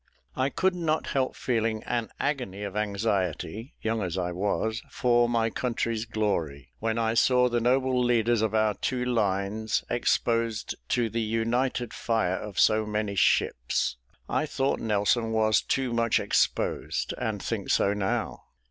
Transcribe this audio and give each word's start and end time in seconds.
I 0.35 0.49
could 0.49 0.73
not 0.73 1.09
help 1.11 1.35
feeling 1.35 1.83
an 1.83 2.09
agony 2.19 2.63
of 2.63 2.75
anxiety 2.75 3.75
(young 3.83 4.01
as 4.01 4.17
I 4.17 4.31
was) 4.31 4.81
for 4.89 5.29
my 5.29 5.51
country's 5.51 6.05
glory, 6.05 6.71
when 6.79 6.97
I 6.97 7.13
saw 7.13 7.47
the 7.49 7.61
noble 7.61 8.03
leaders 8.03 8.41
of 8.41 8.55
our 8.55 8.73
two 8.73 9.05
lines 9.05 9.83
exposed 9.91 10.73
to 10.89 11.07
the 11.07 11.21
united 11.21 11.93
fire 11.93 12.37
of 12.37 12.59
so 12.59 12.83
many 12.87 13.13
ships. 13.13 13.97
I 14.27 14.47
thought 14.47 14.79
Nelson 14.79 15.33
was 15.33 15.61
too 15.61 15.93
much 15.93 16.19
exposed, 16.19 17.13
and 17.19 17.39
think 17.39 17.69
so 17.69 17.93
now. 17.93 18.45